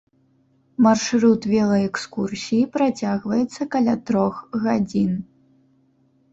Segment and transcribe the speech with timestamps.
[0.85, 4.35] Маршрут велаэкскурсіі працягваецца каля трох
[4.67, 5.11] гадзін.